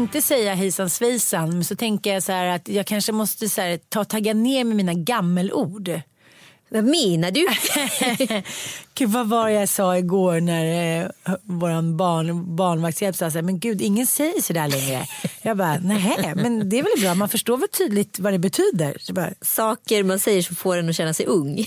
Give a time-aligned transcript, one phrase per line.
[0.00, 3.60] tänkte säga hejsan svejsan men så tänker jag så här att jag kanske måste så
[3.60, 6.00] här, ta tagga ner med mina gammelord.
[6.72, 7.46] Vad menar du?
[8.94, 11.08] Gud, vad var det jag sa igår när eh,
[11.42, 15.06] vår barn, barnvaktshjälp sa så här, men gud ingen säger så där längre.
[15.42, 19.12] Jag bara, nej men det är väl bra, man förstår väl tydligt vad det betyder.
[19.12, 21.58] Bara, Saker man säger som får en att känna sig ung.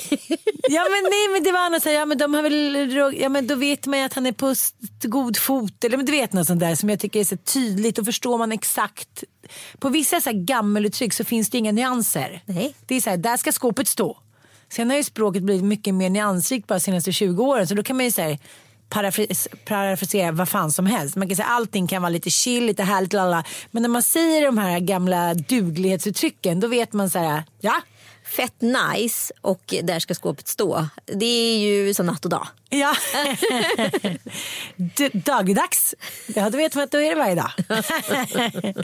[0.70, 3.30] ja men nej men det var annat, så här, ja men de har väl, ja
[3.30, 4.56] men då vet man ju att han är på
[5.02, 5.84] god fot.
[5.84, 8.38] Eller men du vet något sånt där som jag tycker är så tydligt och förstår
[8.38, 9.24] man exakt.
[9.80, 12.42] På vissa så här gammeluttryck så finns det inga nyanser.
[12.46, 12.76] Nej.
[12.86, 14.23] Det är så här, där ska skåpet stå.
[14.74, 17.84] Sen har ju språket blivit mycket mer nyansrikt bara de senaste 20 åren så då
[17.84, 18.38] kan man ju säga
[18.90, 21.16] parafras- parafrasera vad fan som helst.
[21.16, 23.44] Man kan säga allting kan vara lite chill, lite härligt, lalla.
[23.72, 27.82] men när man säger de här gamla duglighetsuttrycken då vet man så här, ja,
[28.26, 30.88] Fett nice och där ska skåpet stå.
[31.06, 32.48] Det är ju som natt och dag.
[32.70, 32.96] ja.
[35.14, 35.96] Dagdags,
[36.36, 37.52] ja då vet man att då är det varje dag.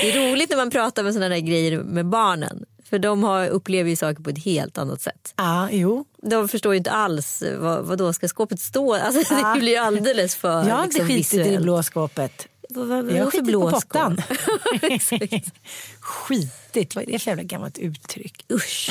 [0.00, 2.64] Det är roligt när man pratar med sådana där grejer med barnen.
[2.90, 5.34] För de har, upplever ju saker på ett helt annat sätt.
[5.36, 6.04] ja, jo.
[6.22, 8.94] De förstår ju inte alls vad, vad då ska skåpet stå.
[9.04, 9.54] Alltså, Ja.
[9.54, 11.62] Det blir alldeles för Jag har inte liksom, skitit i det visuellt.
[11.62, 12.46] blå skåpet.
[12.68, 14.22] Vad, vad, Jag har skitit på pottan.
[14.82, 15.52] Exakt.
[16.00, 18.44] Skitigt, vad är det för jävla gammalt uttryck?
[18.52, 18.90] Usch.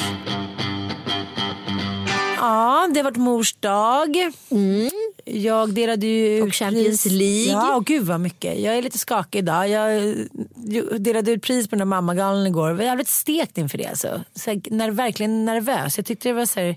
[2.40, 4.16] Ja, det har varit mors dag.
[5.26, 6.44] Jag delade ju Mm.
[6.44, 7.14] Och ut Champions pris.
[7.14, 7.52] League.
[7.52, 8.60] Ja, och gud vad mycket.
[8.60, 9.70] Jag är lite skakig idag.
[9.70, 10.16] Jag
[11.00, 12.70] delade ut pris på den där mammagalan igår.
[12.70, 13.88] Jag var jävligt stekt inför det.
[13.88, 14.22] Alltså.
[14.36, 15.98] Så här, när, verkligen nervös.
[15.98, 16.76] Jag tyckte det var så här,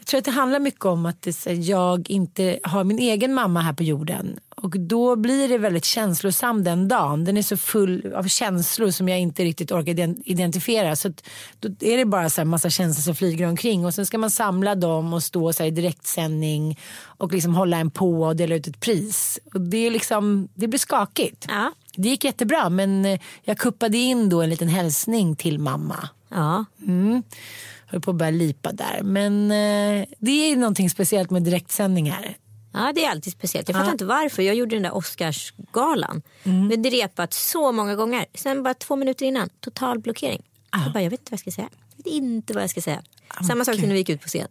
[0.00, 3.34] jag tror att det handlar mycket om att det, så jag inte har min egen
[3.34, 4.38] mamma här på jorden.
[4.56, 7.24] Och då blir det väldigt känslosam den dagen.
[7.24, 10.96] Den är så full av känslor som jag inte riktigt orkar ident- identifiera.
[10.96, 11.24] Så att,
[11.60, 13.86] då är det bara så här massa känslor som flyger omkring.
[13.86, 17.90] Och sen ska man samla dem och stå så i direktsändning och liksom hålla en
[17.90, 19.38] på och dela ut ett pris.
[19.54, 21.46] Och det, är liksom, det blir skakigt.
[21.48, 21.72] Ja.
[21.96, 26.08] Det gick jättebra men eh, jag kuppade in då en liten hälsning till mamma.
[26.28, 26.64] Ja.
[27.90, 29.00] Höll på att börja lipa där.
[29.02, 32.36] Men eh, det är någonting speciellt med direktsändningar.
[32.72, 33.68] ja, det är alltid speciellt.
[33.68, 34.42] Jag fattar inte varför.
[34.42, 36.22] Jag gjorde den där Oscarsgalan.
[36.42, 36.66] Mm.
[36.66, 38.26] Men det repat så många gånger.
[38.34, 40.42] Sen bara två minuter innan, total blockering.
[40.72, 41.68] Jag, bara, jag vet inte vad jag ska säga.
[41.96, 43.02] Jag vet inte vad jag ska säga.
[43.46, 44.48] Samma sak som när vi gick ut på scen.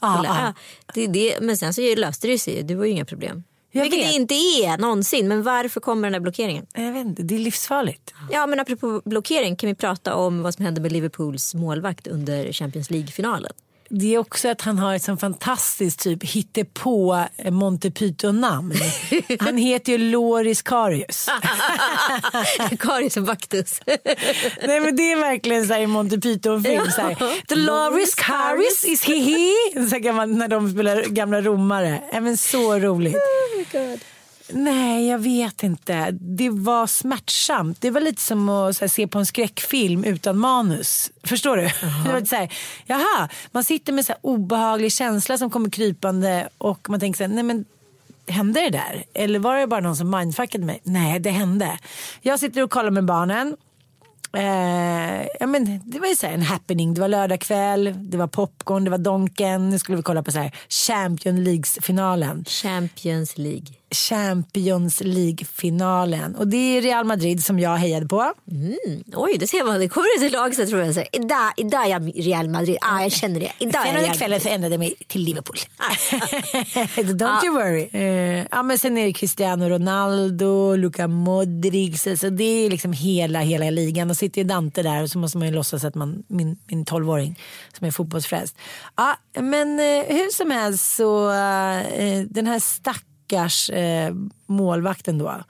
[0.00, 0.52] Ja, Kolla, ja.
[0.86, 2.62] ja, det, det, men sen så löste det sig.
[2.62, 3.44] Det var ju inga problem.
[3.76, 4.08] Jag Vilket vet.
[4.08, 5.28] det inte är någonsin.
[5.28, 6.66] Men varför kommer den där blockeringen?
[6.74, 8.14] Jag vet inte, det är livsfarligt.
[8.30, 12.52] Ja men apropå blockering kan vi prata om vad som hände med Liverpools målvakt under
[12.52, 13.52] Champions League-finalen.
[13.96, 18.72] Det är också att han har ett sånt fantastiskt typ hittepå Monty Python-namn.
[19.40, 21.28] Han heter ju Loris Karius.
[22.78, 23.80] Karius och Baktus.
[24.66, 26.90] Nej men det är verkligen så här i Monty Python-film.
[26.90, 29.50] så här, The Loris Karius is he he.
[29.90, 32.02] Så man, när de spelar gamla romare.
[32.12, 33.16] Men så roligt.
[34.48, 36.10] Nej, jag vet inte.
[36.10, 37.80] Det var smärtsamt.
[37.80, 41.10] Det var lite som att här, se på en skräckfilm utan manus.
[41.22, 41.62] Förstår du?
[42.06, 42.52] Det var så här,
[42.86, 47.24] jaha, man sitter med så här obehaglig känsla som kommer krypande och man tänker så
[47.24, 47.64] här, nej men
[48.28, 49.04] hände det där?
[49.14, 50.80] Eller var det bara någon som mindfuckade mig?
[50.82, 51.78] Nej, det hände.
[52.22, 53.56] Jag sitter och kollar med barnen.
[54.36, 56.94] Eh, ja, men det var ju så här en happening.
[56.94, 59.70] Det var lördag kväll, det var popcorn, det var Donken.
[59.70, 62.44] Nu skulle vi kolla på så här Champions League-finalen.
[62.44, 63.66] Champions League.
[63.94, 66.34] Champions League-finalen.
[66.34, 68.32] Och det är Real Madrid som jag hejade på.
[69.14, 69.80] Oj, det ser man.
[69.80, 72.76] Det kommer ett lag så tror jag säger idag, idag är jag Real Madrid.
[72.80, 73.52] Ah, jag känner det.
[73.58, 75.56] Idag Real kvällen så ändrade jag mig till Liverpool.
[75.76, 75.92] Ah.
[76.96, 77.88] Don't you worry.
[77.92, 82.02] Eh, ja, men sen är det Cristiano Ronaldo, Luka Modric.
[82.20, 84.10] Så det är liksom hela, hela ligan.
[84.10, 86.84] Och sitter ju Dante där och så måste man ju låtsas att man, min, min
[86.84, 87.38] 12-åring
[87.78, 88.56] som är fotbollsfrälst.
[88.96, 92.58] Ja, men eh, hur som helst så eh, den här
[93.24, 94.14] stackars eh,
[94.46, 95.44] målvakten då.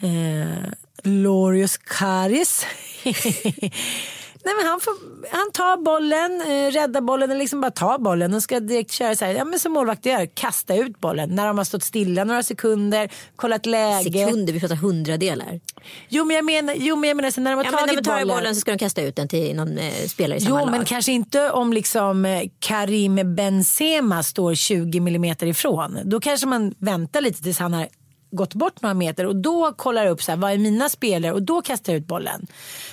[0.00, 0.72] Eh,
[1.02, 2.66] Lorius Karis.
[4.44, 4.94] Nej, men han, får,
[5.30, 9.16] han tar bollen, eh, räddar bollen eller liksom bara tar bollen och ska direkt köra
[9.16, 12.24] så här, ja, men som målvakter gör, kasta ut bollen när de har stått stilla
[12.24, 14.26] några sekunder, kollat läge.
[14.26, 15.60] Sekunder, vi pratar hundradelar.
[16.08, 17.86] Jo men jag menar, jo, men jag menar så när de har Ja, men när
[17.86, 18.36] tagit de tar bollen.
[18.36, 20.70] bollen så ska de kasta ut den till någon eh, spelare i samma Jo lag.
[20.70, 25.98] men kanske inte om liksom eh, Karim Benzema står 20 millimeter ifrån.
[26.04, 27.88] Då kanske man väntar lite tills han har
[28.32, 31.42] gått bort några meter och då kollar upp så här, vad är mina spelare och
[31.42, 32.46] då kastar jag ut bollen.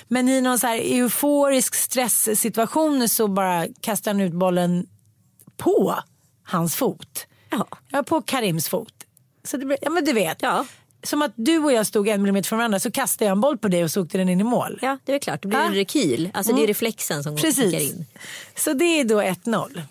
[0.08, 4.86] Men i någon så här euforisk stresssituation så bara kastar han ut bollen
[5.56, 5.94] på
[6.44, 7.26] hans fot.
[7.50, 7.66] Ja.
[7.88, 8.94] Ja, på Karims fot.
[9.44, 10.42] Så det, ja men du vet.
[10.42, 10.66] Ja.
[11.02, 13.58] Som att du och jag stod en millimeter från varandra så kastade jag en boll
[13.58, 14.78] på dig och så åkte den in i mål.
[14.82, 15.42] ja, det är klart.
[15.42, 15.64] Det blir Ja.
[15.66, 16.30] en rekyl.
[16.34, 17.64] Alltså det är reflexen som Precis.
[17.64, 18.06] kickar in.
[18.56, 19.82] Så det är då 1-0.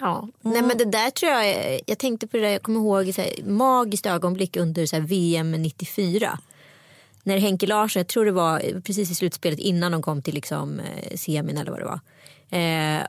[0.00, 0.28] Ja.
[0.40, 3.22] Nej men det där tror jag, jag tänkte på det där, jag kommer ihåg så
[3.22, 6.38] här, magiskt ögonblick under så här, VM 94.
[7.22, 10.80] När Henke Larsson, jag tror det var precis i slutspelet innan de kom till liksom,
[10.80, 12.00] eh, semin eller vad det var.
[12.58, 13.06] Eh,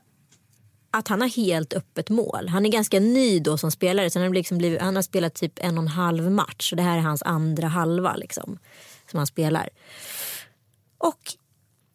[0.91, 2.47] att han har helt öppet mål.
[2.47, 4.09] Han är ganska ny då som spelare.
[4.09, 6.71] Så han, har liksom blivit, han har spelat typ en och en halv match.
[6.71, 8.59] Och det här är hans andra halva liksom,
[9.11, 9.69] som han spelar.
[10.97, 11.35] Och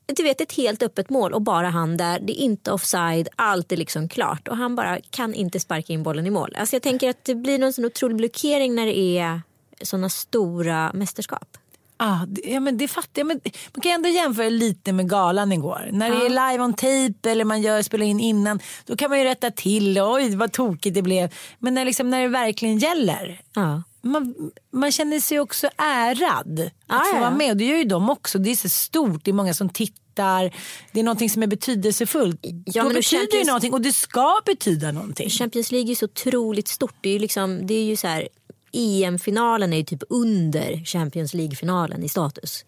[0.06, 2.20] du vet ett helt öppet mål och bara han där.
[2.20, 4.48] Det är inte offside, allt är liksom klart.
[4.48, 6.54] Och han bara kan inte sparka in bollen i mål.
[6.58, 9.40] Alltså jag tänker att det blir någon sån otrolig blockering när det är
[9.82, 11.56] såna stora mästerskap.
[11.96, 13.26] Ah, det- ja, men det fattar jag.
[13.26, 13.40] Men
[13.74, 15.88] man kan ändå jämföra lite med galan igår.
[15.92, 18.60] När det är live on tape eller man gör, spelar in innan.
[18.86, 19.98] Då kan man ju rätta till.
[20.00, 21.34] Oj vad tokigt det blev.
[21.58, 23.40] Men när, liksom, när det verkligen gäller.
[23.54, 23.82] Ja.
[24.02, 24.34] Man,
[24.70, 27.20] man känner sig också ärad att Ah, få ja.
[27.20, 27.50] vara med.
[27.50, 28.38] Och det gör ju de också.
[28.38, 29.24] Det är så stort.
[29.24, 30.54] Det är många som tittar.
[30.92, 32.40] Det är någonting som är betydelsefullt.
[32.64, 35.30] Ja, Då betyder Champions- någonting och det ska betyda någonting.
[35.30, 36.94] Champions League är så otroligt stort.
[37.00, 38.28] Det är ju, liksom, det är ju så här,
[38.72, 42.64] EM-finalen är ju typ under Champions League-finalen i status.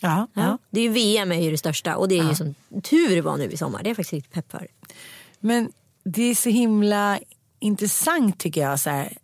[0.00, 0.58] Ja, ja.
[0.70, 3.36] Det är ju VM är ju det största och det är ju som tur var
[3.36, 3.82] nu i sommar.
[3.82, 4.68] Det är jag faktiskt riktigt pepp för.
[5.40, 5.72] Men
[6.04, 7.18] det är så himla
[7.60, 8.80] intressant tycker jag.
[8.80, 9.18] Så här,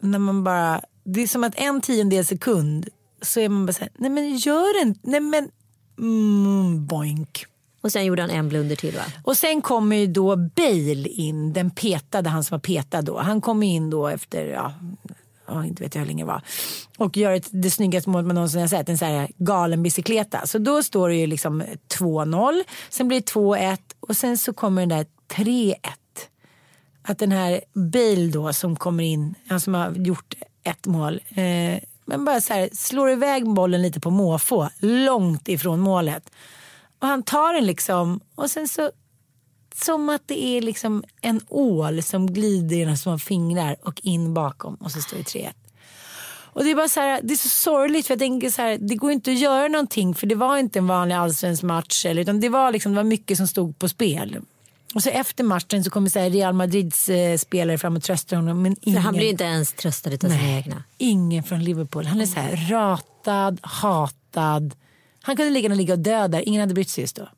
[0.00, 2.88] när man bara, det är som att en tiondel sekund
[3.22, 5.48] så är man bara så här, nej men gör inte, nej men
[5.98, 7.46] mm, boink.
[7.80, 9.02] Och sen gjorde han en blunder till va?
[9.24, 13.18] Och sen kommer ju då Bale in, den petade, han som var petad då.
[13.18, 14.72] Han kommer in då efter, ja,
[15.46, 16.42] ja inte vet jag hur länge det var.
[16.98, 20.46] Och gör ett, det snyggaste målet man någonsin har sett, en sån här galen bicykleta.
[20.46, 21.62] Så då står det ju liksom
[21.98, 25.74] 2-0, sen blir det 2-1 och sen så kommer den där 3-1.
[27.06, 31.80] Att den här Bale då som kommer in, han som har gjort ett mål, eh,
[32.04, 36.30] men bara så här, slår iväg bollen lite på måfå, långt ifrån målet.
[36.98, 38.90] Och han tar den liksom och sen så
[39.74, 44.74] som att det är liksom en ål som glider genom små fingrar och in bakom
[44.74, 45.52] och så står det 3-1.
[46.56, 48.78] Och det är bara så här, det är så sorgligt för jag tänker så här,
[48.80, 52.22] det går inte att göra någonting för det var inte en vanlig allsvensk match eller,
[52.22, 54.40] utan det var liksom, det var mycket som stod på spel.
[54.96, 58.36] Och så efter matchen så kommer så här Real Madrids eh, spelare fram och tröstar
[58.36, 58.62] honom.
[58.62, 60.82] Men ingen, han blir inte ens tröstad utav sina egna.
[60.98, 62.06] ingen från Liverpool.
[62.06, 64.74] Han är så här ratad, hatad.
[65.22, 66.48] Han kunde lika gärna ligga och dö där.
[66.48, 67.28] Ingen hade brytt sig just då.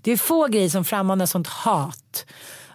[0.00, 2.26] Det är få grejer som frammanar sånt hat.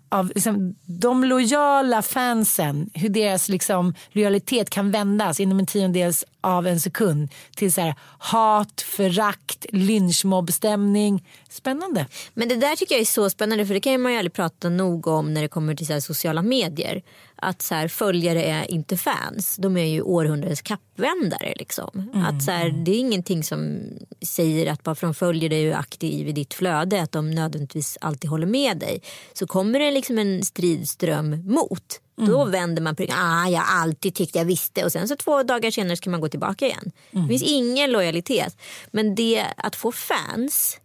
[0.09, 6.67] Av liksom, de lojala fansen, hur deras liksom, lojalitet kan vändas inom en tiondels av
[6.67, 11.27] en sekund till så här, hat, förakt, lynchmobbstämning.
[11.49, 12.05] Spännande.
[12.33, 14.69] Men det där tycker jag är så spännande för det kan man ju aldrig prata
[14.69, 17.01] nog om när det kommer till så sociala medier.
[17.35, 19.55] Att så här, följare är inte fans.
[19.55, 21.53] De är ju århundradets kappvändare.
[21.57, 22.11] Liksom.
[22.13, 23.79] Att så här, det är ingenting som
[24.21, 27.11] säger att bara för att de följer dig och är aktiv i ditt flöde att
[27.11, 29.01] de nödvändigtvis alltid håller med dig.
[29.33, 32.01] Så kommer det liksom en stridström mot.
[32.25, 33.17] Då vänder man på ryggen.
[33.19, 34.85] Ah, jag har alltid tyckt jag visste.
[34.85, 36.91] Och sen så två dagar senare ska man gå tillbaka igen.
[37.11, 38.57] Det finns ingen lojalitet.
[38.91, 40.77] Men det att få fans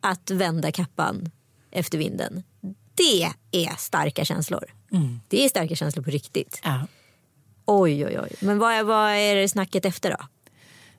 [0.00, 1.30] att vända kappan
[1.70, 2.42] efter vinden.
[2.94, 4.64] Det är starka känslor.
[5.28, 6.60] Det är starka känslor på riktigt.
[6.64, 6.86] Ja.
[7.64, 8.32] Oj, oj, oj.
[8.40, 10.16] Men vad är, vad är det snacket efter då?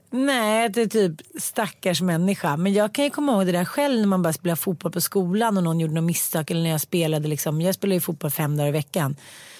[0.09, 2.57] Nej, det är typ stackars människa.
[2.57, 5.01] Men jag kan ju komma ihåg det där själv när man bara spelade fotboll på
[5.01, 6.51] skolan och någon gjorde något misstag.
[6.51, 9.15] Eller när jag spelade, liksom, jag spelade ju fotboll fem dagar i veckan.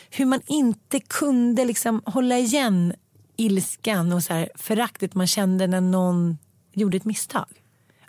[0.10, 2.94] Hur man inte kunde liksom hålla igen
[3.38, 6.38] ilskan och så här föraktet man kände när någon
[6.74, 7.48] gjorde ett misstag.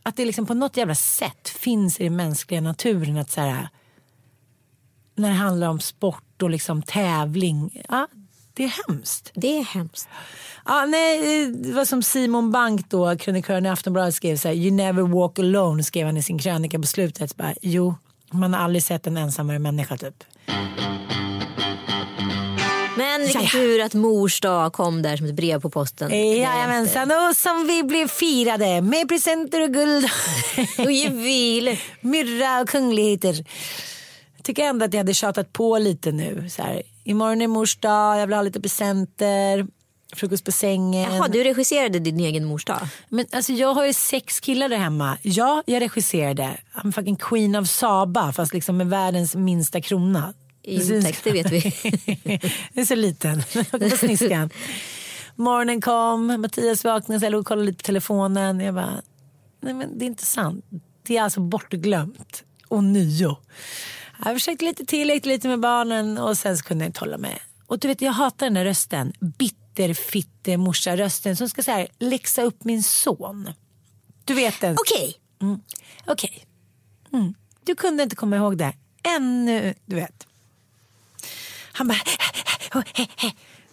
[0.03, 3.69] Att det liksom på något jävla sätt finns i den mänskliga naturen att så här,
[5.15, 7.83] när det handlar om sport och liksom tävling.
[7.89, 8.09] Ja,
[8.59, 9.31] det är hemskt.
[9.35, 10.09] Det är hemskt.
[10.65, 14.71] Ja, nej, det var som Simon Bank då, krönikören i Aftonbladet skrev så här, You
[14.71, 17.37] never walk alone skrev han i sin krönika på slutet.
[17.37, 17.95] Bara, jo,
[18.31, 20.25] man har aldrig sett en ensammare människa typ.
[22.97, 26.11] Men vilken tur att mors dag kom där som ett brev på posten.
[26.11, 30.07] Jajamensan, och som vi blev firade med presenter och guld.
[30.79, 31.83] Och juveler.
[32.01, 33.45] Myrra och kungligheter.
[34.37, 36.51] Jag tycker ändå att jag hade tjatat på lite nu.
[36.51, 39.67] Så här, imorgon är mors dag, jag vill ha lite presenter.
[40.17, 41.15] Frukost på sängen.
[41.15, 42.81] Jaha, du regisserade din egen mors dag?
[43.09, 45.19] Men alltså jag har ju sex killar där hemma.
[45.23, 46.57] Ja, jag regisserade.
[46.75, 50.35] I'm fucking queen of Saba fast liksom med världens minsta krona.
[50.63, 51.61] Intäkt, det vet vi.
[52.73, 53.43] det är så liten.
[53.71, 54.51] på sniskan.
[55.35, 58.61] Morgonen kom, Mattias vaknade, så jag låg och kollade lite på telefonen.
[58.61, 59.03] Jag bara,
[59.61, 60.65] nej men det är inte sant.
[61.03, 62.45] Det är alltså bortglömt.
[62.69, 63.37] Och nio.
[64.25, 67.19] Jag försökte lite till, lekte lite med barnen och sen så kunde jag inte hålla
[67.19, 67.39] med.
[67.67, 69.13] Och du vet, jag hatar den där rösten.
[69.21, 73.53] Bitterfitte morsa-rösten som ska så här, läxa upp min son.
[74.25, 74.77] Du vet den.
[74.81, 75.15] Okej.
[75.43, 75.61] Mm.
[76.07, 76.47] Okej.
[77.13, 77.35] Mm.
[77.65, 78.73] Du kunde inte komma ihåg det.
[79.03, 80.27] Ännu, du vet.
[81.73, 81.99] Han bara...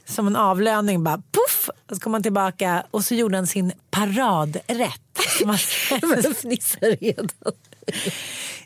[0.07, 1.69] Som en avlöning bara puff.
[1.89, 5.01] Och så kom han tillbaka och så gjorde han sin paradrätt.
[5.41, 7.29] Jag fnissar redan.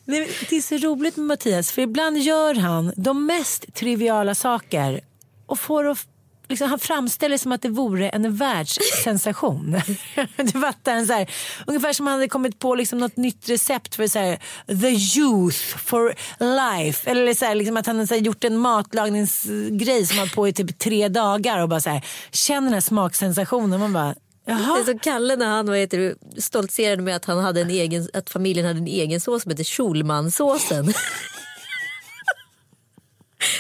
[0.09, 5.01] Nej, Det är så roligt med Mattias för ibland gör han de mest triviala saker
[5.45, 6.07] och får att
[6.49, 9.81] Liksom, han framställer det som att det vore en världssensation.
[10.37, 11.31] du fattar, en så här,
[11.67, 15.77] ungefär som han hade kommit på liksom något nytt recept för så här, the youth
[15.77, 17.09] for life.
[17.09, 20.79] Eller så här, liksom att han hade gjort en matlagningsgrej som var på i typ
[20.79, 23.79] tre dagar och bara så här, känner den här smaksensationen.
[23.79, 24.15] Man bara,
[24.50, 24.86] jaha.
[24.86, 28.79] som Kalle när han heter, stoltserade med att, han hade en egen, att familjen hade
[28.79, 30.86] en egen sås som heter Schulmansåsen.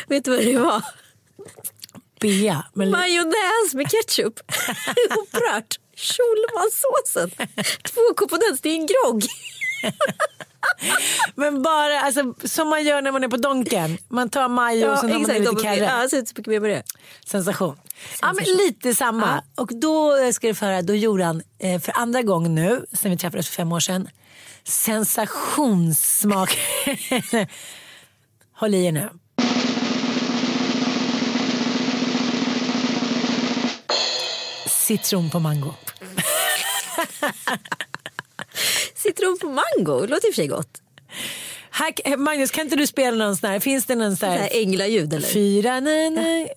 [0.07, 0.83] Vet du vad det var?
[2.19, 2.65] Bea.
[2.73, 4.39] Men, Majonnäs med ketchup.
[5.19, 5.79] Upprört.
[5.95, 7.47] Schulmansåsen.
[7.83, 9.23] Två komponenter, det är en grogg.
[11.35, 13.97] men bara alltså, som man gör när man är på Donken.
[14.07, 15.75] Man tar majo och så har man i lite karre.
[15.75, 16.07] Ja,
[16.45, 16.83] mer med det.
[17.25, 17.77] Sensation.
[18.21, 19.43] Ja, men lite samma.
[19.55, 22.85] Och då eh, ska du få höra, då gjorde han eh, för andra gången nu,
[22.93, 24.09] sen vi träffades för fem år sedan,
[24.63, 26.57] sensationssmak.
[28.53, 29.09] Håll i er nu.
[34.67, 35.73] Citron på mango.
[39.03, 40.81] Citron på mango, det låter i och för sig gott.
[41.71, 43.59] Här, eh, Magnus, kan inte du spela någon sån här?
[43.59, 45.27] Finns det någon sån Så här änglaljud eller?
[45.27, 46.53] Fyra, nej, nej.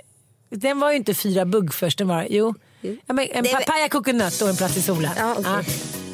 [0.51, 2.55] Den var ju inte fyra bugg först, den var, jo.
[2.81, 5.11] Ja, men en papaya coconut och en plats i solen.
[5.17, 5.53] Ja, okej.
[5.53, 6.12] Och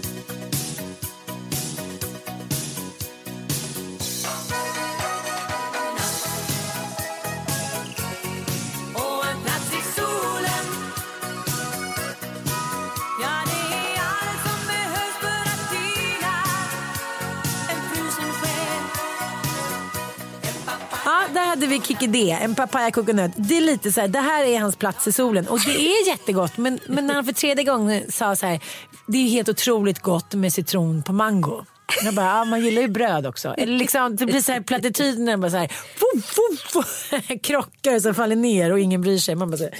[21.58, 23.32] hade vi Kikki D, en papaya coconut.
[23.36, 25.48] Det är lite så här, det här är hans plats i solen.
[25.48, 26.56] Och det är jättegott.
[26.56, 28.60] Men, men när han för tredje gången sa så här,
[29.06, 31.64] det är helt otroligt gott med citron på mango.
[32.04, 33.54] Jag bara, ah, man gillar ju bröd också.
[33.58, 38.14] Eller liksom, det blir så här plattityder bara så här, fuff, fuff, fuff, krockar så
[38.14, 39.34] faller ner och ingen bryr sig.
[39.34, 39.74] Man bara så här,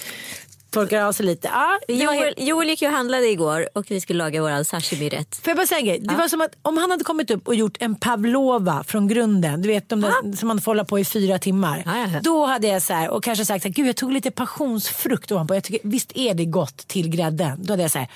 [0.70, 1.48] torkar av sig lite.
[1.52, 4.64] Ja, var Joel, helt- Joel gick ju och handlade igår och vi skulle laga våran
[4.64, 5.34] sashimi-rätt.
[5.36, 5.98] Får jag bara säga en grej?
[6.00, 9.62] Det var som att om han hade kommit upp och gjort en pavlova från grunden,
[9.62, 11.82] du vet de där, som man får hålla på i fyra timmar.
[11.86, 12.20] Ja, ja, ja.
[12.22, 15.54] Då hade jag så här, och kanske sagt gud jag tog lite passionsfrukt ovanpå.
[15.54, 17.58] Jag tycker, visst är det gott till grädden?
[17.64, 18.08] Då hade jag så här,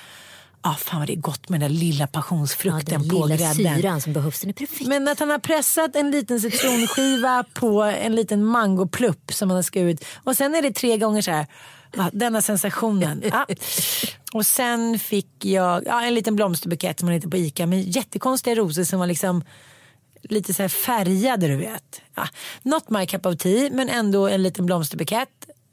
[0.61, 3.35] ah, fan vad det är gott med den där lilla Ja, passionsfrukten den på lilla
[3.35, 3.75] grädden.
[3.81, 4.87] syran som behövs, den är perfekt.
[4.87, 9.63] Men att han har pressat en liten citronskiva på en liten mangoplupp som han har
[9.63, 10.05] skurit.
[10.23, 11.47] Och sen är det tre gånger så här.
[11.97, 13.23] Ja, denna sensationen.
[13.31, 13.45] Ja.
[14.33, 18.55] Och sen fick jag ja, en liten blomsterbukett som man hittar på Ica med jättekonstiga
[18.55, 19.43] rosor som var liksom
[20.21, 22.01] lite så här färgade du vet.
[22.15, 22.27] Ja,
[22.61, 25.29] not my cup of tea men ändå en liten blomsterbukett.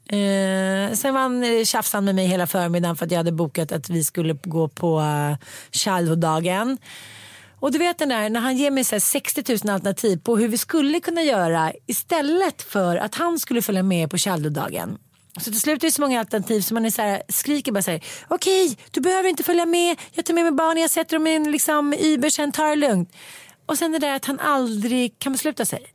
[0.07, 3.31] Eh, sen var han eh, tjafsade han med mig hela förmiddagen för att jag hade
[3.31, 5.35] bokat att vi skulle gå på uh,
[5.71, 6.77] Childhood-dagen.
[7.59, 10.37] Och du vet den där när han ger mig så här 60 000 alternativ på
[10.37, 14.97] hur vi skulle kunna göra istället för att han skulle följa med på Childhood-dagen.
[15.37, 17.81] Så till slut är det så många alternativ så man är så här, skriker bara
[17.81, 18.03] så här.
[18.27, 19.99] Okej, du behöver inte följa med.
[20.11, 22.75] Jag tar med mig barnen, jag sätter dem i en liksom, Uber sen, tar det
[22.75, 23.13] lugnt.
[23.65, 25.85] Och sen det där att han aldrig kan besluta sig.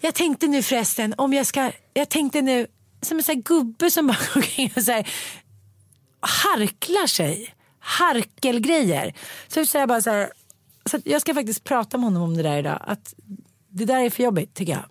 [0.00, 2.66] Jag tänkte nu förresten om jag ska, jag tänkte nu
[3.02, 5.08] som en sån här gubbe som bara går omkring och så här,
[6.20, 7.54] harklar sig.
[7.80, 9.14] Harkelgrejer.
[9.48, 10.32] Så jag säger bara så här,
[10.90, 12.82] så jag ska faktiskt prata med honom om det där idag.
[12.86, 13.14] Att
[13.68, 14.84] det där är för jobbigt tycker jag.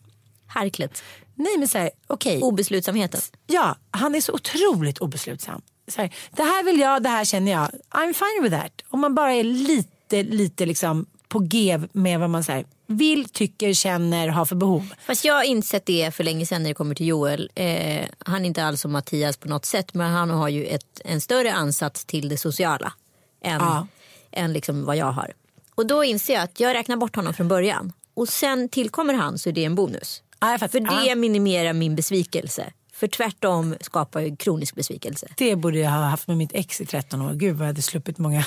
[0.48, 1.04] Harklet.
[1.38, 2.42] Nej men så här, okej.
[2.42, 3.22] Obeslutsamheten.
[3.48, 5.62] Ja, han är så otroligt obeslutsam.
[5.88, 7.70] Så här, det här vill jag, det här känner jag.
[7.90, 8.72] I'm fine with that.
[8.90, 13.74] Om man bara är lite, lite liksom på G med vad man här, vill, tycker,
[13.74, 14.94] känner, har för behov.
[15.06, 17.50] Fast jag har insett det för länge sedan när det kommer till Joel.
[17.56, 21.02] Eh, han är inte alls som Mattias på något sätt men han har ju ett,
[21.06, 22.94] en större ansats till det sociala
[23.42, 23.88] än, Ja.
[24.32, 25.34] än liksom vad jag har.
[25.76, 27.94] Och då inser jag att jag räknar bort honom från början.
[28.14, 30.22] Och sen tillkommer han så är det en bonus.
[30.42, 30.68] Fattar.
[30.68, 31.16] För det Ja.
[31.16, 32.72] minimerar min besvikelse.
[32.94, 35.28] För tvärtom skapar ju kronisk besvikelse.
[35.38, 37.34] Det borde jag ha haft med mitt ex i 13 år.
[37.34, 38.44] Gud vad jag hade sluppit många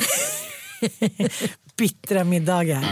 [1.77, 2.85] bittra middagar.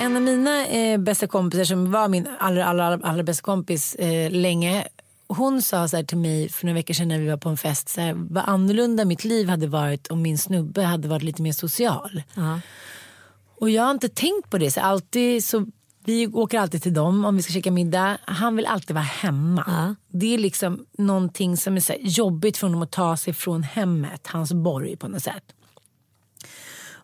[0.00, 3.94] En av mina eh, bästa kompisar som var min allra, allra, allra, allra bästa kompis
[3.94, 4.86] eh, länge.
[5.28, 7.88] Hon sa så till mig för några veckor sedan när vi var på en fest.
[7.88, 11.52] Så här, vad annorlunda mitt liv hade varit om min snubbe hade varit lite mer
[11.52, 12.22] social.
[12.34, 12.60] Ja.
[13.60, 14.70] Och jag har inte tänkt på det.
[14.70, 15.66] Så alltid så,
[16.06, 18.18] vi åker alltid till dem om vi ska käka middag.
[18.24, 19.64] Han vill alltid vara hemma.
[19.66, 19.94] Ja.
[20.18, 24.26] Det är liksom någonting som är så jobbigt för honom att ta sig från hemmet.
[24.26, 25.44] Hans borg på något sätt.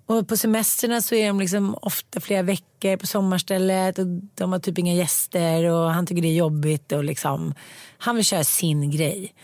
[0.06, 4.59] Och på semestrarna så är de liksom ofta flera veckor på sommarstället och de har
[4.59, 7.54] typ inga gäster och han tycker det är jobbigt och liksom
[7.99, 9.35] han vill köra sin grej.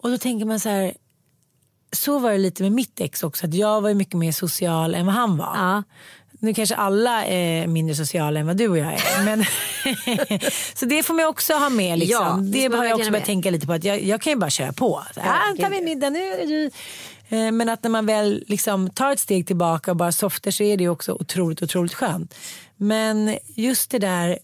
[0.00, 0.94] Och då tänker man så här
[1.92, 5.06] så var det lite med mitt ex också att jag var mycket mer social än
[5.06, 5.56] vad han var.
[5.56, 5.82] Ja.
[6.44, 9.24] Nu kanske alla är mindre sociala än vad du och jag är.
[9.24, 9.44] Men
[10.74, 11.98] så det får man också ha med.
[11.98, 12.24] Liksom.
[12.24, 13.72] Ja, det har jag också börjat tänka lite på.
[13.72, 15.02] att Jag, jag kan ju bara köra på.
[15.14, 16.18] Så, Ja, tar vi middag nu?
[16.32, 16.70] är du-"
[17.28, 20.62] Eh, Men att när man väl liksom tar ett steg tillbaka och bara softar så
[20.62, 22.34] är det också otroligt, otroligt skönt.
[22.76, 24.38] Men just det där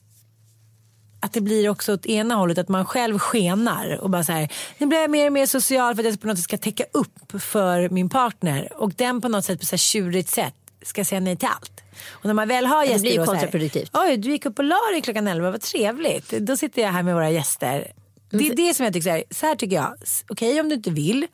[1.23, 4.53] att det blir också åt ena hållet att man själv skenar och bara så här,
[4.79, 6.85] nu blir jag mer och mer social för att jag på något sätt ska täcka
[6.93, 11.05] upp för min partner och den på något sätt på så här tjurigt sätt ska
[11.05, 11.81] säga nej till allt.
[12.11, 13.91] Och när man väl har det gäster blir ju kontraproduktivt.
[13.93, 16.31] Oj, du gick upp och la dig klockan 11, vad trevligt.
[16.31, 17.93] Då sitter jag här med våra gäster.
[18.33, 19.95] Det är det som jag tycker, så här, så här tycker jag,
[20.29, 21.27] okej om du inte vill,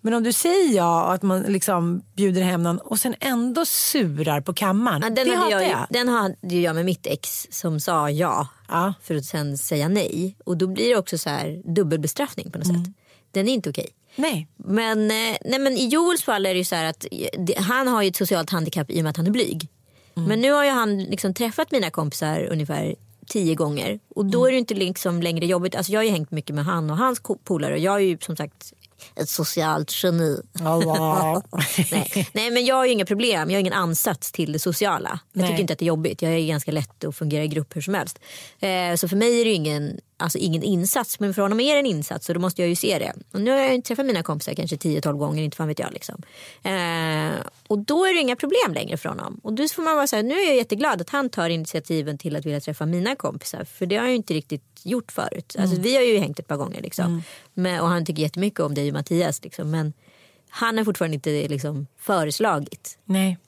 [0.00, 3.66] men om du säger ja och att man liksom bjuder hem någon och sen ändå
[3.66, 5.00] surar på kammaren.
[5.04, 5.86] Ja, den, det hade jag, jag.
[5.90, 8.94] den hade jag med mitt ex som sa ja, Ja.
[9.02, 10.36] för att sen säga nej.
[10.44, 12.84] Och då blir det också så här dubbelbestraffning på något Mm.
[12.84, 12.94] sätt.
[13.34, 13.88] Den är inte okej.
[14.16, 14.48] Nej.
[14.56, 18.02] Men, eh, nej, men i Joels fall är det ju så att eh, han har
[18.02, 19.68] ju ett socialt handikapp i och med att han är blyg.
[20.16, 20.28] Mm.
[20.28, 22.94] Men nu har ju han liksom träffat mina kompisar ungefär
[23.26, 24.00] tio gånger.
[24.14, 24.30] Och Mm.
[24.30, 25.74] då är det inte liksom längre jobbigt.
[25.74, 27.72] Alltså jag har ju hängt mycket med han och hans polare.
[27.72, 28.72] Och jag är ju som sagt
[29.16, 30.36] ett socialt geni.
[31.92, 32.28] Nej.
[32.32, 33.50] Nej men jag har ju inga problem.
[33.50, 35.18] Jag har ingen ansats till det sociala.
[35.32, 35.50] Jag Nej.
[35.50, 36.22] tycker inte att det är jobbigt.
[36.22, 38.18] Jag är ganska lätt att fungera i grupp hur som helst.
[38.60, 41.20] Eh, så för mig är det ingen, alltså ingen insats.
[41.20, 43.12] Men för honom är det en insats och då måste jag ju se det.
[43.32, 45.92] Och nu har jag ju träffat mina kompisar kanske 10-12 gånger, inte fan vet jag.
[45.92, 46.22] Liksom.
[46.62, 47.32] Eh,
[47.66, 49.40] och då är det inga problem längre för honom.
[49.42, 52.18] Och då får man vara så här, nu är jag jätteglad att han tar initiativen
[52.18, 53.64] till att vilja träffa mina kompisar.
[53.64, 55.56] För det har jag ju inte riktigt gjort förut.
[55.58, 57.22] Alltså, Vi har ju hängt ett par gånger liksom.
[57.54, 59.44] Men, och han tycker jättemycket om dig och Mattias.
[59.44, 59.70] Liksom.
[59.70, 59.92] Men
[60.48, 63.38] han har fortfarande inte liksom, föreslagit Nej.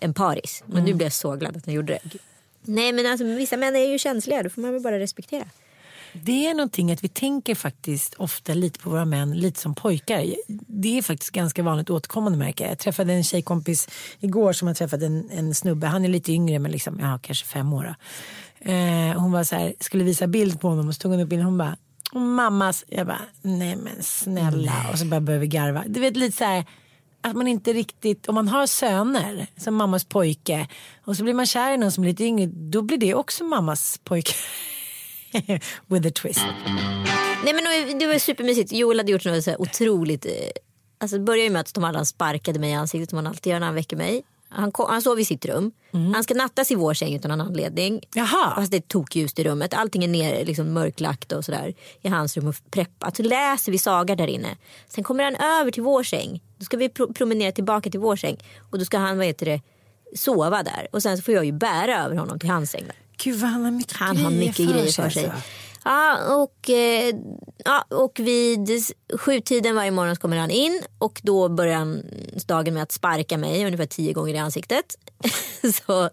[0.00, 0.62] en paris.
[0.66, 2.18] Men nu blev jag så glad att han gjorde det.
[2.64, 5.44] Nej men alltså vissa män är ju känsliga, det får man väl bara respektera.
[6.12, 10.34] Det är någonting att vi tänker faktiskt ofta lite på våra män, lite som pojkar.
[10.66, 12.70] Det är faktiskt ganska vanligt återkommande märker jag.
[12.70, 13.88] Jag träffade en tjejkompis
[14.20, 15.86] igår som har träffat en, en snubbe.
[15.86, 17.94] Han är lite yngre men liksom, ja, kanske fem år.
[18.60, 21.28] Eh, hon var så här, skulle visa bild på honom och så tog hon upp
[21.28, 21.46] bilden.
[21.46, 21.76] Hon bara,
[22.12, 22.84] mammas.
[22.88, 24.86] Jag bara, nej men snälla.
[24.92, 25.84] Och så bara började vi garva.
[25.86, 26.64] Du vet lite så här
[27.20, 30.68] att man inte riktigt, om man har söner som mammas pojke
[31.04, 33.44] och så blir man kär i någon som är lite yngre, då blir det också
[33.44, 34.32] mammas pojke.
[35.86, 36.40] With a twist.
[37.44, 38.72] Nej men det var supermysigt.
[38.72, 40.26] Joel hade gjort något så otroligt.
[40.26, 40.32] eh,
[40.98, 43.60] Alltså det började med att Tom Allan sparkade mig i ansiktet som han alltid gör
[43.60, 44.22] när han väcker mig.
[44.48, 45.72] Han, kom, han sov i sitt rum.
[46.14, 48.00] Han ska nattas i vår säng utan någon anledning.
[48.14, 48.54] Jaha.
[48.54, 49.74] Fast det är tokljust i rummet.
[49.74, 53.16] Allting är ner, liksom mörklagt och sådär i hans rum och preppat.
[53.16, 54.56] Så läser vi saga där inne.
[54.88, 56.42] Sen kommer han över till vår säng.
[56.58, 58.36] Då ska vi pro- promenera tillbaka till vår säng.
[58.70, 59.60] Och då ska han vad heter det,
[60.16, 60.86] sova där.
[60.92, 62.84] Och sen så får jag ju bära över honom till hans säng.
[62.86, 62.96] Där.
[63.16, 65.24] Gud vad han har mycket Han har grejer mycket grejer för sig.
[65.26, 65.42] alltså.
[65.84, 67.14] Ja, och, eh,
[67.64, 68.70] ja, och vid
[69.18, 72.02] sjutiden varje morgon kommer han in och då börjar han
[72.46, 74.84] dagen med att sparka mig ungefär tio gånger i ansiktet.
[75.86, 76.10] så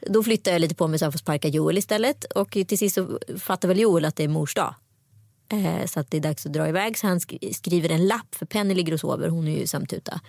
[0.00, 2.94] då flyttar jag lite på mig så han får sparka Joel istället och till sist
[2.94, 4.74] så fattar väl Joel att det är mors dag.
[5.52, 6.98] Eh, så att det är dags att dra iväg.
[6.98, 9.28] Så han sk- skriver en lapp för Penny ligger och sover.
[9.28, 10.20] Hon är ju samtuta.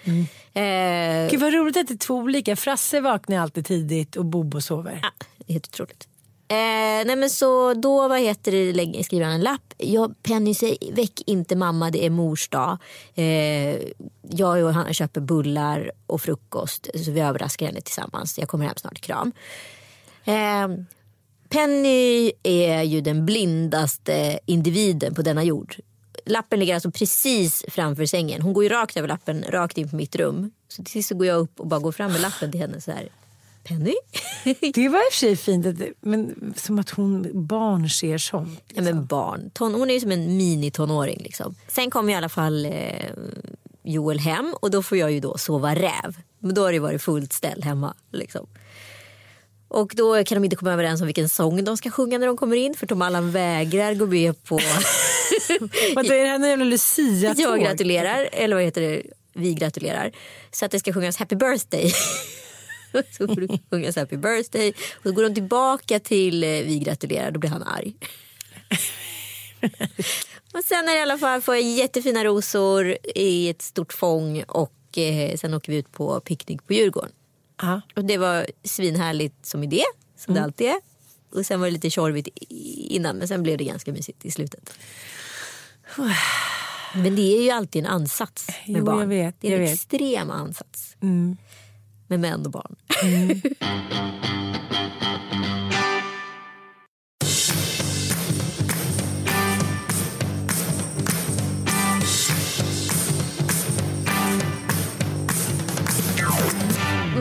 [0.53, 2.55] Eh, Gud vad roligt att det är två olika.
[2.55, 4.99] Frasse vaknar alltid tidigt och Bobo sover.
[5.03, 5.09] Ja,
[5.45, 6.07] det är helt otroligt.
[6.47, 9.73] Eh, nej men så då vad heter det, skriver han en lapp.
[9.77, 12.77] Jag, Penny säg väck inte mamma det är mors dag.
[13.15, 13.75] Eh,
[14.21, 18.39] jag och han köper bullar och frukost så vi överraskar henne tillsammans.
[18.39, 19.31] Jag kommer hem snart, kram.
[20.25, 20.67] Eh,
[21.49, 25.75] Penny är ju den blindaste individen på denna jord.
[26.25, 28.41] Lappen ligger alltså precis framför sängen.
[28.41, 30.51] Hon går ju rakt över lappen, rakt in på mitt rum.
[30.67, 32.81] Så till sist så går jag upp och bara går fram med lappen till henne
[32.81, 33.09] så här.
[33.65, 33.93] Penny?
[34.73, 35.65] Det var i och för sig fint,
[36.01, 38.63] men som att hon barn ser sånt.
[38.73, 39.49] Ja, men barn.
[39.53, 41.21] Ton, hon är ju som en minitonåring.
[41.23, 41.55] Liksom.
[41.67, 42.71] Sen kommer i alla fall eh,
[43.83, 46.15] Joel hem och då får jag ju då sova räv.
[46.39, 47.93] Men då har det varit fullt ställ hemma.
[48.11, 48.47] Liksom.
[49.67, 52.37] Och då kan de inte komma överens om vilken sång de ska sjunga när de
[52.37, 54.55] kommer in för Tom Allan vägrar gå med på
[55.95, 57.45] Vadå, är det här jävla Lucia-tåg?
[57.45, 59.01] jag gratulerar, eller vad heter det,
[59.33, 60.11] vi gratulerar.
[60.51, 61.93] Så att det ska sjungas happy birthday.
[63.17, 64.69] så får det sjungas happy birthday.
[64.95, 67.95] Och så går de tillbaka till eh, vi gratulerar, då blir han arg.
[70.53, 74.97] och sen är i alla fall får jag jättefina rosor i ett stort fång och
[74.97, 77.11] eh, sen åker vi ut på picknick på Djurgården.
[77.61, 77.81] Ja.
[77.95, 79.83] Och det var svinhärligt som idé,
[80.17, 80.77] som det alltid är.
[81.31, 82.27] Och sen var det lite tjorvigt
[82.89, 84.73] innan men sen blev det ganska mysigt i slutet.
[86.95, 89.09] Men det är ju alltid en ansats med Jo, jag barn.
[89.09, 89.67] vet, det är en vet.
[89.67, 89.73] Mm.
[89.73, 90.95] extrem ansats.
[92.15, 92.75] Med män och barn.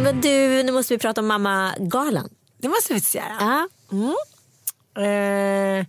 [0.03, 2.29] Men du, nu måste vi prata om mamma-galan.
[2.59, 3.27] Det måste vi göra.
[3.41, 3.69] Ja.
[5.03, 5.87] Eh,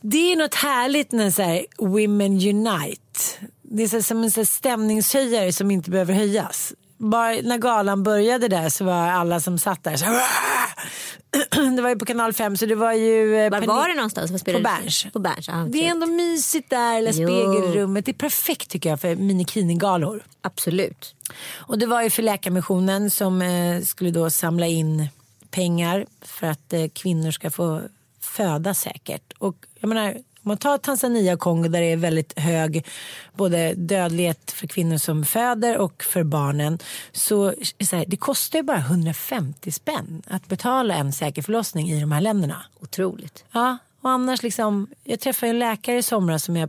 [0.00, 3.20] det är något härligt när så här, Women Unite.
[3.62, 6.74] Det är så, som en så här, stämningshöjare som inte behöver höjas.
[7.10, 10.04] Bara när galan började där så var alla som satt där så
[11.76, 13.36] Det var ju på kanal 5 så det var ju...
[13.36, 14.44] eh, Var var det någonstans?
[14.44, 14.50] På?
[14.60, 15.06] Berns.
[15.12, 18.04] På Berns, Det är ändå mysigt där, eller spegelrummet.
[18.06, 20.22] Det är perfekt tycker jag för minikini-galor.
[20.40, 21.14] Absolut.
[21.54, 25.08] Och det var ju för Läkarmissionen som eh, skulle då samla in
[25.50, 27.80] pengar för att eh, kvinnor ska få
[28.20, 29.32] föda säkert.
[29.38, 32.86] Och jag menar, om man tar Tanzania och Kongo där det är väldigt hög
[33.32, 36.78] både dödlighet för kvinnor som föder och för barnen.
[37.12, 42.00] Så, så här, det kostar ju bara 150 spänn att betala en säker förlossning i
[42.00, 42.62] de här länderna.
[42.80, 43.44] Otroligt.
[43.52, 46.68] Ja, och annars liksom, jag träffade en läkare i somras som jag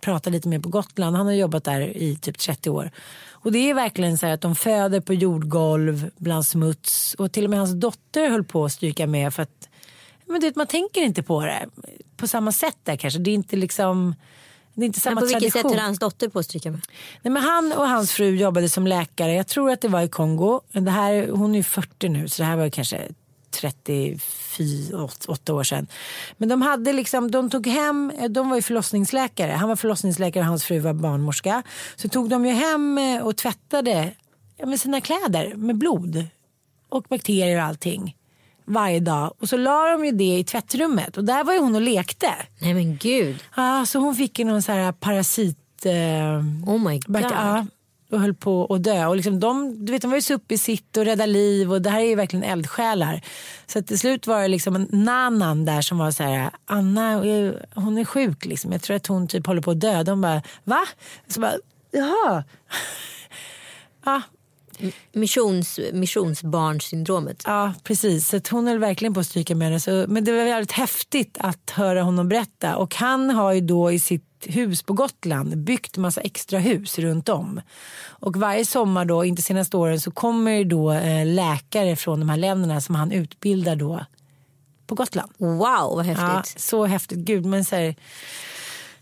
[0.00, 1.16] pratade lite med på Gotland.
[1.16, 2.90] Han har jobbat där i typ 30 år.
[3.30, 7.14] Och det är verkligen så att de föder på jordgolv bland smuts.
[7.14, 9.68] Och till och med hans dotter höll på att stryka med för att
[10.30, 11.68] men du vet, man tänker inte på det
[12.20, 13.18] på samma sätt där kanske.
[13.18, 14.14] Det är inte liksom
[14.74, 15.70] det är inte Men samma på vilket tradition.
[15.70, 16.80] sätt höll hans dotter på att stryka med?
[17.22, 19.34] Nej, men han och hans fru jobbade som läkare.
[19.34, 20.60] Jag tror att det var i Kongo.
[20.72, 23.08] Det här, hon är ju 40 nu så det här var kanske
[23.50, 25.86] 38 år sedan.
[26.36, 29.52] Men de hade liksom, de tog hem, de var ju förlossningsläkare.
[29.52, 31.62] Han var förlossningsläkare och hans fru var barnmorska.
[31.96, 34.12] Så tog de ju hem eh, och tvättade
[34.64, 36.26] med sina kläder med blod
[36.88, 38.16] och bakterier och allting
[38.64, 39.32] varje dag.
[39.38, 42.30] Och så la de ju det i tvättrummet och där var ju hon och lekte.
[42.58, 43.44] Nej men gud.
[43.56, 45.56] Ja, så hon fick ju någon så här parasit...
[45.84, 47.22] Eh, Oh my god.
[47.22, 47.66] Ja,
[48.10, 49.06] och höll på att dö.
[49.06, 51.72] Och liksom de, du vet, de var ju så uppe i sitt och rädda liv
[51.72, 53.20] och det här är ju verkligen eldsjälar.
[53.66, 57.52] Så till slut var det liksom en nanan där som var så här, Anna eh,
[57.74, 58.72] hon är sjuk liksom.
[58.72, 60.02] Jag tror att hon typ håller på att dö.
[60.02, 60.80] De bara, va?
[61.28, 61.54] Så bara,
[61.90, 62.44] jaha.
[64.04, 64.22] ja,
[65.12, 67.42] Missions, missionsbarnsyndromet.
[67.46, 68.28] Ja, precis.
[68.28, 69.80] Så hon höll verkligen på att stryka med henne.
[69.80, 72.76] Så, men det var väldigt häftigt att höra honom berätta.
[72.76, 77.28] Och han har ju då i sitt hus på Gotland byggt massa extra hus runt
[77.28, 77.60] om.
[78.02, 82.36] Och varje sommar då, inte senaste åren, så kommer då eh, läkare från de här
[82.36, 84.04] länderna som han utbildar då
[84.86, 85.32] på Gotland.
[85.38, 85.60] Wow
[85.96, 86.60] vad Ja, häftigt.
[86.60, 87.18] så häftigt.
[87.18, 87.94] Gud, men så här,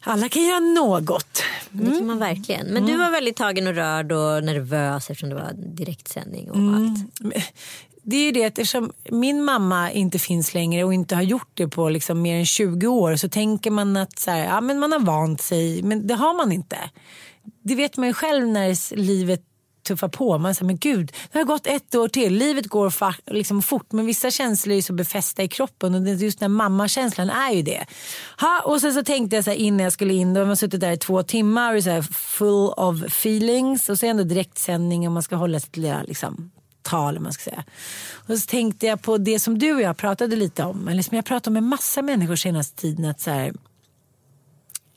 [0.00, 1.42] alla kan göra något.
[1.70, 2.66] Det kan man verkligen.
[2.66, 6.98] Men du var väldigt tagen och rörd och nervös eftersom det var direktsändning och allt.
[8.02, 11.50] Det är ju det att eftersom min mamma inte finns längre och inte har gjort
[11.54, 14.78] det på liksom mer än 20 år så tänker man att så här, ja, men
[14.78, 15.82] man har vant sig.
[15.82, 16.78] Men det har man inte.
[17.62, 19.42] Det vet man ju själv när livet
[19.88, 20.38] tuffa på.
[20.38, 22.34] Man säger men gud, det har gått ett år till.
[22.34, 26.38] Livet går fa- liksom fort men vissa känslor är så befästa i kroppen och just
[26.38, 27.86] den här mammakänslan är ju det.
[28.40, 30.56] Ha, och sen så tänkte jag så här innan jag skulle in, då har man
[30.56, 34.08] suttit där i två timmar och är så här full of feelings och så är
[34.08, 36.50] det ändå direktsändning och man ska hålla sitt lilla liksom,
[36.82, 37.64] tal man ska säga.
[38.12, 41.16] Och så tänkte jag på det som du och jag pratade lite om, eller som
[41.16, 43.04] jag pratade med massa människor senaste tiden.
[43.04, 43.52] Att så här,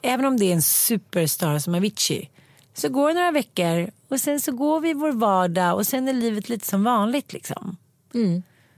[0.02, 2.30] även om det är en superstar som Avicii
[2.74, 6.14] så går det några veckor och sen så går vi vår vardag och sen är
[6.14, 7.78] livet lite som vanligt liksom.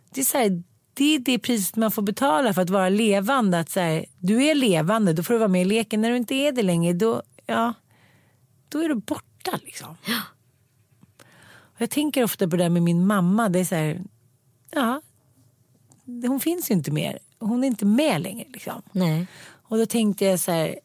[0.09, 3.59] Det, är så här, det är det priset man får betala för att vara levande.
[3.59, 6.01] Att så här, du är levande, då får du vara med i leken.
[6.01, 7.73] När du inte är det längre, då, ja,
[8.69, 9.95] då är du borta liksom.
[11.75, 13.49] Och jag tänker ofta på det där med min mamma.
[13.49, 14.01] Det är så här,
[14.71, 15.01] ja,
[16.05, 17.19] hon finns ju inte mer.
[17.39, 18.81] Hon är inte med längre liksom.
[18.91, 19.27] Nej.
[19.51, 20.79] Och då tänkte jag så här,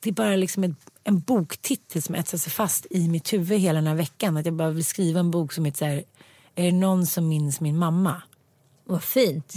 [0.00, 3.78] det är bara liksom en, en boktitel som etsar sig fast i mitt huvud hela
[3.78, 4.36] den här veckan.
[4.36, 6.04] Att jag bara vill skriva en bok som heter så här,
[6.54, 8.22] är det någon som minns min mamma?
[8.84, 9.54] Vad fint.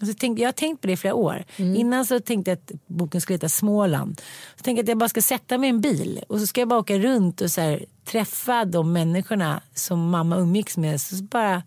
[0.00, 1.44] Och så tänkte, jag har tänkt på det i flera år.
[1.56, 4.20] Innan så tänkte jag att boken skulle heta Småland.
[4.56, 6.60] Så tänkte jag att jag bara ska sätta mig i en bil och så ska
[6.60, 11.00] jag bara åka runt och så här, träffa de människorna som mamma umgicks med.
[11.00, 11.62] Så bara,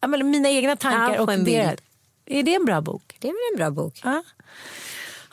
[0.00, 1.80] ja, men mina egna tankar Ja, och deras.
[2.26, 3.16] Är det en bra bok?
[3.18, 4.00] Det är väl en bra bok.
[4.04, 4.22] Ja.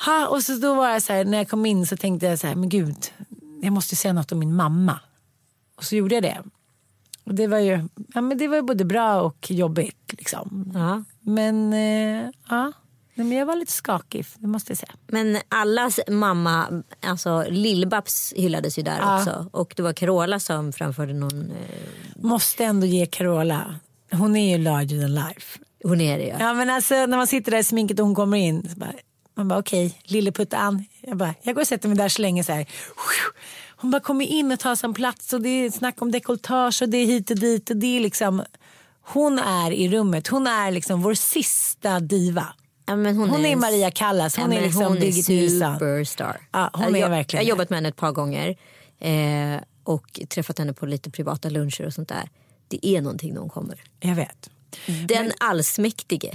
[0.05, 2.39] Ha, och så då var jag så här, när jag kom in så tänkte jag
[2.39, 2.97] så här, men gud,
[3.61, 4.99] jag måste säga något om min mamma.
[5.77, 6.41] Och så gjorde jag det.
[7.23, 10.71] Och det var ju, ja, men det var både bra och jobbigt liksom.
[10.73, 11.03] Ja.
[11.19, 12.71] Men eh, ja,
[13.15, 14.91] men jag var lite skakig, det måste jag säga.
[15.07, 19.17] Men allas mamma, alltså Lill-Babs hyllades ju där Ja.
[19.19, 19.49] också.
[19.51, 21.57] Och det var Carola som framförde någon, eh,
[22.15, 23.75] Måste ändå ge Carola,
[24.11, 25.59] hon är ju larger than life.
[25.83, 26.35] hon är det ja.
[26.39, 28.69] Ja men alltså när man sitter där i sminket och hon kommer in.
[28.69, 28.93] Så bara,
[29.41, 30.85] man bara okej, lilleputtan.
[31.01, 32.65] Jag, bara, jag går och sätter mig där så länge så här.
[33.75, 36.81] Hon bara kommer in och tar sig en plats och det är snack om dekolletage
[36.81, 38.43] och det är hit och dit och det är liksom.
[39.05, 42.47] Hon är i rummet, hon är liksom vår sista diva.
[42.85, 45.01] ja men hon, Hon är en- Maria Callas, hon Ja, är men liksom hon är
[45.01, 45.73] Birgit Nilsson.
[45.73, 46.37] superstar.
[46.51, 48.55] Ja, hon är jag, verkligen jag har jobbat med henne ett par gånger.
[48.99, 52.29] Eh, och träffat henne på lite privata luncher och sånt där.
[52.67, 53.83] Det är någonting när hon kommer.
[53.99, 54.49] Jag vet.
[55.07, 56.31] Den allsmäktige.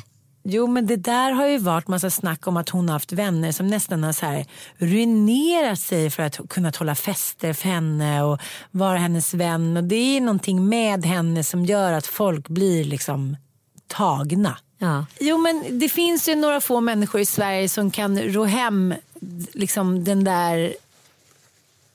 [0.48, 3.52] Jo men det där har ju varit massa snack om att hon har haft vänner
[3.52, 8.40] som nästan har så här ruinerat sig för att kunna hålla fester för henne och
[8.70, 9.76] vara hennes vän.
[9.76, 13.36] Och det är någonting med henne som gör att folk blir liksom
[13.86, 14.58] tagna.
[14.78, 15.06] Ja.
[15.20, 18.94] Jo men det finns ju några få människor i Sverige som kan ro hem
[19.52, 20.76] liksom den där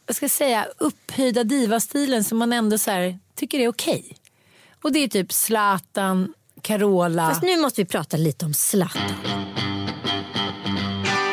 [0.05, 4.17] vad ska jag säga, upphöjda divastilen som man ändå så här, tycker är okej.
[4.81, 7.29] Och det är typ Zlatan, Carola.
[7.29, 9.01] Fast nu måste vi prata lite om Zlatan.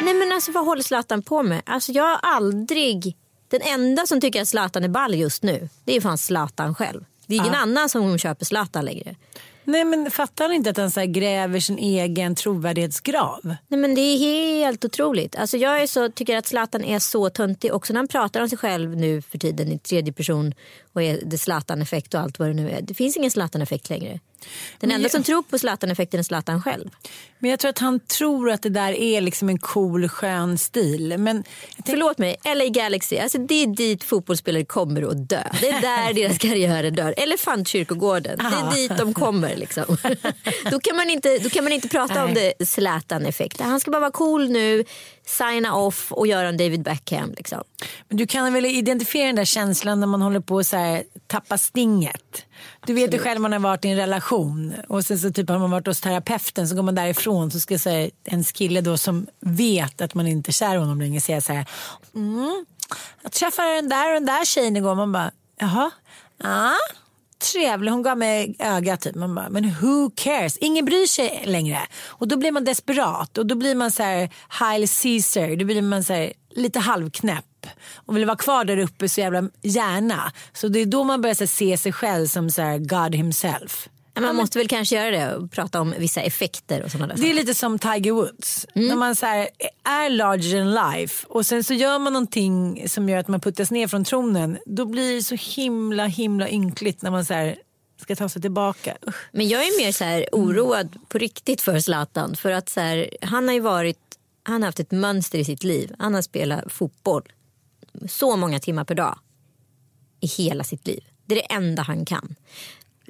[0.03, 1.63] Nej men alltså vad håller Zlatan på med?
[1.67, 3.17] Alltså jag har aldrig...
[3.49, 7.05] Den enda som tycker att Zlatan är ball just nu, det är fan Zlatan själv.
[7.27, 9.17] Det är ingen annan som köper Zlatan längre.
[9.65, 13.41] Nej men fattar han inte att han så gräver sin egen trovärdighetsgrav?
[13.43, 15.37] Nej men det är helt otroligt.
[15.37, 17.75] Alltså jag är så, tycker att Zlatan är så töntig.
[17.75, 20.55] Också när han pratar om sig själv nu för tiden i tredje person
[20.93, 22.83] och är det Zlatan-effekt och allt vad det nu är.
[22.83, 24.21] Det finns ingen Zlatan-effekt längre.
[24.79, 26.91] Den enda jag- som tror på Zlatan-effekten är Zlatan själv.
[27.39, 31.15] Men jag tror att han tror att det där är liksom en cool skön stil.
[31.19, 35.43] Men tänk- Förlåt mig, LA Galaxy, alltså det är dit fotbollsspelare kommer att dö.
[35.61, 37.15] Det är där deras karriärer dör.
[37.17, 39.57] Elefantkyrkogården, det är dit de kommer.
[39.57, 39.85] Liksom.
[40.71, 43.61] Då, kan man inte, då kan man inte prata om det Zlatan-effekt.
[43.61, 44.85] Han ska bara vara cool nu,
[45.27, 47.33] signa off och göra en David Beckham.
[47.37, 47.63] Liksom.
[48.09, 50.75] Men du kan väl identifiera den där känslan när man håller på att
[51.27, 52.45] tappa stinget.
[52.87, 55.59] Du vet ju själv man har varit i en relation och sen så typ har
[55.59, 59.27] man varit hos terapeuten så går man därifrån så ska säga en kille då som
[59.41, 61.67] vet att man inte är kär i honom längre säga så här.
[62.15, 62.67] Mm,
[63.23, 64.95] jag träffade den där och den där tjejen igår.
[64.95, 65.91] Man bara jaha.
[66.43, 66.73] Ja,
[67.53, 67.91] trevlig.
[67.91, 69.15] Hon gav mig öga typ.
[69.15, 70.57] Man bara, men who cares?
[70.57, 71.79] Ingen bryr sig längre.
[72.07, 75.57] Och då blir man desperat och då blir man så här Hail Caesar.
[75.57, 77.45] Då blir man så här lite halvknäpp
[77.95, 80.33] och vill vara kvar där uppe så jävla gärna.
[80.53, 83.89] Så det är då man börjar här, se sig själv som så här God himself.
[84.21, 87.23] Men Man måste väl kanske göra det och prata om vissa effekter och sådana där
[87.23, 88.67] Det är lite som Tiger Woods.
[88.75, 89.49] När man så här,
[89.85, 93.71] är larger than life och sen så gör man någonting som gör att man puttas
[93.71, 94.59] ner från tronen.
[94.67, 97.57] Då blir det så himla himla ynkligt när man så här,
[98.01, 98.97] ska ta sig tillbaka.
[99.09, 99.15] Usch.
[99.33, 102.37] Men jag är mer så här oroad på riktigt för Zlatan.
[102.37, 103.99] För att så här, han har ju varit,
[104.43, 105.95] han har haft ett mönster i sitt liv.
[105.99, 107.23] Han har spelat fotboll
[108.09, 109.19] så många timmar per dag
[110.21, 111.05] i hela sitt liv.
[111.27, 112.35] Det är det enda han kan.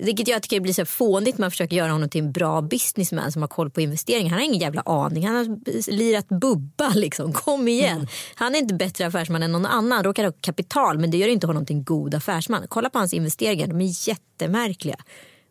[0.01, 3.43] Vilket jag tycker blir så fånigt man försöker göra honom till en bra businessman som
[3.43, 4.31] har koll på investeringar.
[4.31, 5.27] Han har ingen jävla aning.
[5.27, 7.33] Han har lirat bubba liksom.
[7.33, 8.09] Kom igen.
[8.35, 10.05] Han är inte bättre affärsman än någon annan.
[10.05, 12.67] Råkar ha kapital men det gör inte honom till en god affärsman.
[12.69, 13.67] Kolla på hans investeringar.
[13.67, 14.97] De är jättemärkliga.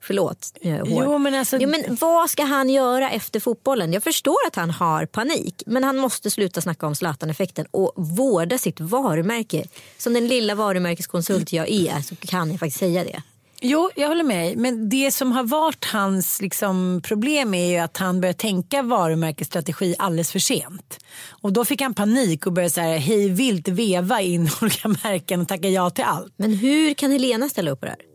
[0.07, 1.03] Förlåt, jag är hård.
[1.05, 3.93] Jo, men alltså- jo, men vad ska han göra efter fotbollen?
[3.93, 5.63] Jag förstår att han har panik.
[5.65, 9.63] Men han måste sluta snacka om Zlatan-effekten och vårda sitt varumärke.
[9.97, 13.21] Som den lilla varumärkeskonsult jag är så kan jag faktiskt säga det.
[13.61, 14.57] Jo, jag håller med.
[14.57, 19.95] Men det som har varit hans liksom, problem är ju att han börjar tänka varumärkesstrategi
[19.99, 20.99] alldeles för sent.
[21.29, 25.41] Och då fick han panik och började så här, hej vilt veva in olika märken
[25.41, 26.33] och tacka ja till allt.
[26.37, 28.06] Men hur kan Helena ställa upp på det här?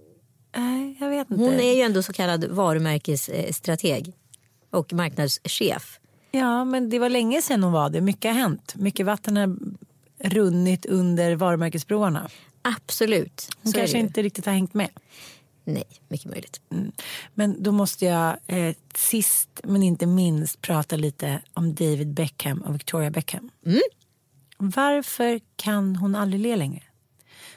[0.56, 1.44] Nej, jag vet inte.
[1.44, 4.12] Hon är ju ändå så kallad varumärkesstrateg
[4.70, 5.98] och marknadschef.
[6.30, 8.00] Ja, men det var länge sedan hon var det.
[8.00, 8.74] Mycket har hänt.
[8.76, 9.56] Mycket vatten har
[10.18, 12.28] runnit under varumärkesbroarna.
[12.62, 13.48] Absolut.
[13.62, 14.88] Hon så kanske inte riktigt har hängt med.
[15.64, 16.60] Nej, mycket möjligt.
[17.34, 22.74] Men då måste jag eh, sist men inte minst prata lite om David Beckham och
[22.74, 23.50] Victoria Beckham.
[23.66, 23.80] Mm.
[24.58, 26.82] Varför kan hon aldrig le längre?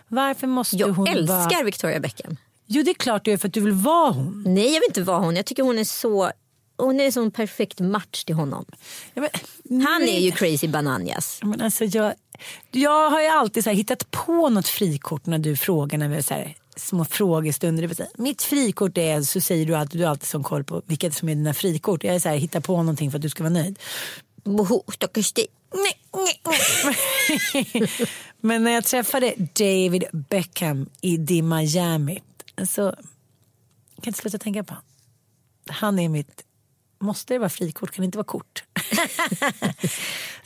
[0.08, 1.64] Varför måste Jag hon älskar vara...
[1.64, 2.38] Victoria Beckham.
[2.68, 4.44] Jo det är klart du gör för att du vill vara hon.
[4.48, 5.36] Nej, jag vill inte vara hon.
[5.36, 6.32] Jag tycker hon är så...
[6.78, 8.66] Hon är en sån perfekt match till honom.
[9.14, 9.22] Ja,
[9.64, 11.40] men, Han är ju crazy bananas.
[11.44, 12.14] Men alltså jag,
[12.72, 16.34] jag har ju alltid så hittat på något frikort när du frågar när vi så
[16.34, 17.90] här, små frågestunder.
[18.18, 21.30] Mitt frikort är, så säger du att du har alltid sån koll på vilket som
[21.30, 22.04] är dina frikort.
[22.04, 23.80] Jag är så här, hittar på någonting för att du ska vara nöjd.
[24.44, 25.48] Boho, stackars dig.
[25.74, 27.88] Nej, nej.
[28.42, 32.22] Men när jag träffade David Beckham i The Miami.
[32.68, 34.76] Så jag kan inte sluta tänka på.
[35.70, 36.44] Han är mitt...
[37.00, 37.92] Måste det vara frikort?
[37.92, 38.64] Kan det inte vara kort?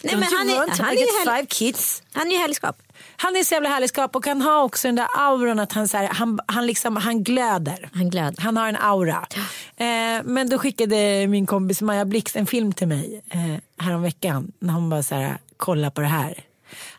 [0.02, 2.04] Nej, men han är, han är, five kids.
[2.14, 2.82] han är ju härligskap.
[3.16, 5.88] Han är så jävla härlig skap och han har också den där auran att han,
[5.88, 7.90] så här, han, han, liksom, han glöder.
[7.94, 8.40] Han glöd.
[8.40, 9.28] Han har en aura.
[9.76, 14.74] Eh, men då skickade min kompis Maja Blix en film till mig eh, häromveckan när
[14.74, 16.46] hon bara så här, kolla på det här.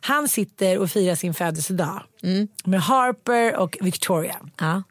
[0.01, 2.03] Han sitter och firar sin födelsedag
[2.65, 4.37] med Harper och Victoria.
[4.61, 4.83] Ja,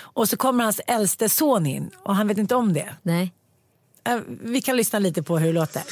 [0.00, 2.94] Och så kommer hans äldste son in och han vet inte om det.
[3.02, 3.32] nej.
[4.06, 5.82] Eh, vi kan lyssna lite på hur det låter.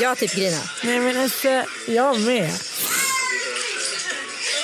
[0.00, 0.60] Jag typ grina?
[0.84, 2.50] Nej men alltså, jag med.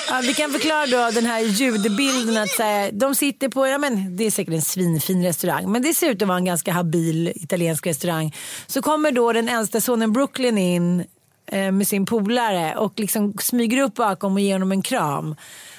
[0.09, 4.17] Ja, vi kan förklara då den här ljudbilden att här, de sitter på, ja men
[4.17, 7.31] det är säkert en svinfin restaurang men det ser ut att vara en ganska habil
[7.35, 8.35] italiensk restaurang.
[8.67, 11.05] Så kommer då den äldsta sonen Brooklyn in
[11.45, 15.35] eh, med sin polare och liksom smyger upp bakom och ger honom en kram.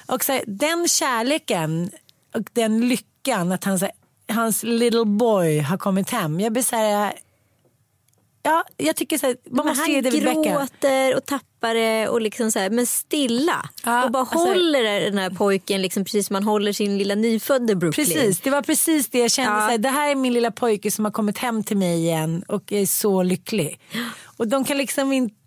[0.06, 1.90] Och så här, den kärleken
[2.34, 3.94] och den lyckan att han, så här,
[4.34, 6.40] hans little boy har kommit hem.
[6.40, 7.12] Jag blir så här,
[8.46, 10.42] ja jag tycker så här, man måste han ge David Beckham.
[10.42, 13.68] gråter och tappar det och liksom så här, men stilla.
[13.84, 17.14] Ja, och bara alltså- håller den här pojken liksom precis som man håller sin lilla
[17.14, 18.06] nyfödde Brooklyn.
[18.06, 19.52] Precis, det var precis det jag kände.
[19.52, 19.60] Ja.
[19.60, 22.44] Så här, det här är min lilla pojke som har kommit hem till mig igen
[22.48, 23.80] och är så lycklig.
[24.36, 25.45] Och de kan liksom inte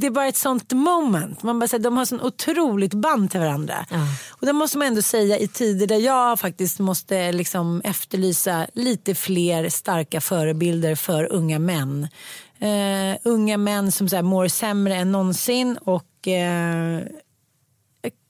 [0.00, 1.42] det är bara ett sånt moment.
[1.42, 3.86] Man bara, säger, de har sån otroligt band till varandra.
[4.28, 9.14] Och det måste man ändå säga i tider där jag faktiskt måste liksom efterlysa lite
[9.14, 12.08] fler starka förebilder för unga män.
[12.58, 17.02] Eh, unga män som så här, mår sämre än någonsin och eh,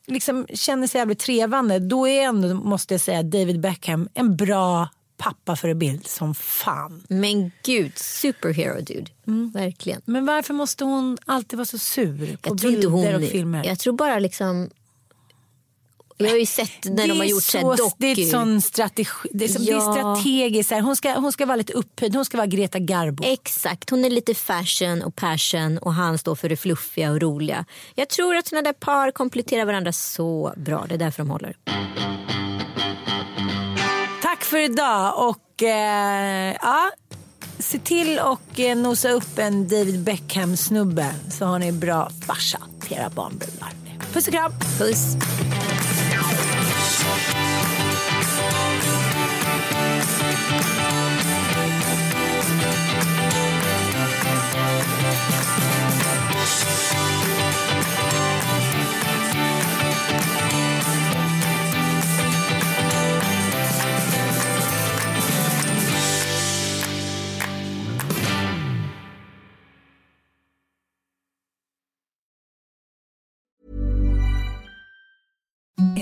[0.06, 1.78] liksom känner sig jävligt trevande.
[1.78, 7.02] Då är ändå, måste jag säga, David Beckham en bra pappaförebild som fan.
[7.08, 9.10] Men gud, superhero dude.
[9.26, 9.50] Mm.
[9.54, 10.00] Verkligen.
[10.04, 13.14] Men varför måste hon alltid vara så sur på Jag bilder hon...
[13.14, 13.64] och filmer?
[13.64, 14.70] Jag tror bara liksom...
[16.16, 18.30] Jag har ju sett när de har gjort så här Det är doku.
[18.30, 19.92] sån strategi, det är, som, det är Ja.
[19.92, 20.68] strategiskt.
[20.68, 20.80] Så.
[20.80, 23.24] Hon, ska, hon ska vara lite upphöjd, hon ska vara Greta Garbo.
[23.26, 27.64] Exakt, hon är lite fashion och passion och han står för det fluffiga och roliga.
[27.94, 30.84] Jag tror att såna där par kompletterar varandra så bra.
[30.88, 31.56] Det är därför de håller.
[34.54, 36.90] Tack för idag och eh, ja,
[37.58, 42.58] se till och eh, nosa upp en David Beckham snubbe så har ni bra farsa
[42.80, 43.72] till era barnbrudar.
[44.12, 44.52] Puss och kram!
[44.78, 45.16] Puss.